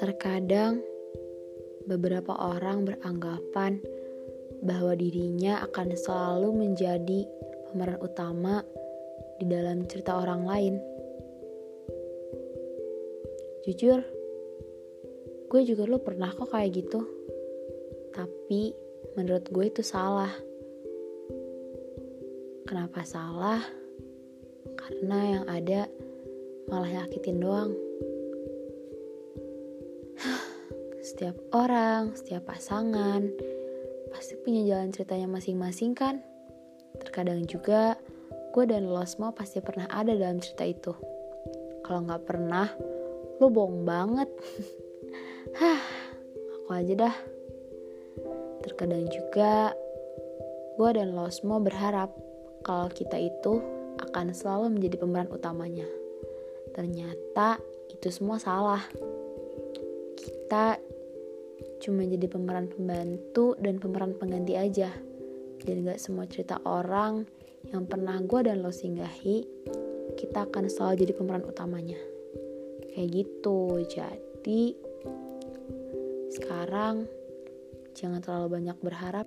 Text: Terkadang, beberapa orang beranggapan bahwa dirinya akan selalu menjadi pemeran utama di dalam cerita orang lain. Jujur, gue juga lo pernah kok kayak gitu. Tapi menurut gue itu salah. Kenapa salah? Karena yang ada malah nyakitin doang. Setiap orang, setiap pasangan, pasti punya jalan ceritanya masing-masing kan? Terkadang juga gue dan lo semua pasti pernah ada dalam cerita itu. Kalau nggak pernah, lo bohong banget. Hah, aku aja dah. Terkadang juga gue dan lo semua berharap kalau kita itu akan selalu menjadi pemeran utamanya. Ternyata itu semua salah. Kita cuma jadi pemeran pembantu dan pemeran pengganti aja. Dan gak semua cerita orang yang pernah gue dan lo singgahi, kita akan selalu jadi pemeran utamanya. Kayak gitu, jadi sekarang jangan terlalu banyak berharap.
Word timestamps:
Terkadang, 0.00 0.80
beberapa 1.84 2.32
orang 2.32 2.88
beranggapan 2.88 3.84
bahwa 4.64 4.96
dirinya 4.96 5.60
akan 5.68 5.92
selalu 5.92 6.56
menjadi 6.56 7.28
pemeran 7.68 8.00
utama 8.00 8.64
di 9.36 9.44
dalam 9.44 9.84
cerita 9.84 10.16
orang 10.16 10.48
lain. 10.48 10.74
Jujur, 13.68 14.00
gue 15.52 15.60
juga 15.68 15.84
lo 15.84 16.00
pernah 16.00 16.32
kok 16.32 16.48
kayak 16.48 16.72
gitu. 16.80 17.04
Tapi 18.16 18.72
menurut 19.20 19.44
gue 19.52 19.64
itu 19.68 19.84
salah. 19.84 20.32
Kenapa 22.64 23.04
salah? 23.04 23.83
Karena 24.74 25.18
yang 25.38 25.44
ada 25.48 25.80
malah 26.68 26.90
nyakitin 26.90 27.38
doang. 27.40 27.72
Setiap 31.04 31.36
orang, 31.52 32.16
setiap 32.16 32.48
pasangan, 32.48 33.28
pasti 34.08 34.40
punya 34.40 34.64
jalan 34.64 34.88
ceritanya 34.88 35.28
masing-masing 35.28 35.92
kan? 35.92 36.24
Terkadang 36.96 37.44
juga 37.44 38.00
gue 38.54 38.64
dan 38.64 38.86
lo 38.86 39.02
semua 39.04 39.34
pasti 39.34 39.60
pernah 39.60 39.84
ada 39.90 40.14
dalam 40.16 40.40
cerita 40.40 40.64
itu. 40.64 40.92
Kalau 41.84 42.08
nggak 42.08 42.24
pernah, 42.24 42.72
lo 43.36 43.46
bohong 43.52 43.84
banget. 43.84 44.30
Hah, 45.60 45.82
aku 46.56 46.70
aja 46.72 46.94
dah. 47.04 47.16
Terkadang 48.64 49.04
juga 49.12 49.76
gue 50.80 50.90
dan 50.96 51.12
lo 51.12 51.28
semua 51.28 51.60
berharap 51.60 52.16
kalau 52.64 52.88
kita 52.88 53.20
itu 53.20 53.60
akan 54.04 54.36
selalu 54.36 54.78
menjadi 54.78 54.96
pemeran 55.00 55.30
utamanya. 55.32 55.88
Ternyata 56.76 57.58
itu 57.90 58.08
semua 58.12 58.36
salah. 58.36 58.82
Kita 60.16 60.76
cuma 61.84 62.04
jadi 62.04 62.26
pemeran 62.28 62.68
pembantu 62.68 63.56
dan 63.60 63.80
pemeran 63.80 64.16
pengganti 64.16 64.54
aja. 64.56 64.92
Dan 65.64 65.88
gak 65.88 66.00
semua 66.00 66.28
cerita 66.28 66.60
orang 66.68 67.24
yang 67.72 67.88
pernah 67.88 68.20
gue 68.20 68.40
dan 68.44 68.60
lo 68.60 68.68
singgahi, 68.68 69.48
kita 70.20 70.44
akan 70.44 70.68
selalu 70.68 71.08
jadi 71.08 71.12
pemeran 71.16 71.48
utamanya. 71.48 71.96
Kayak 72.92 73.08
gitu, 73.24 73.80
jadi 73.88 74.62
sekarang 76.34 77.08
jangan 77.96 78.20
terlalu 78.20 78.60
banyak 78.60 78.76
berharap. 78.84 79.26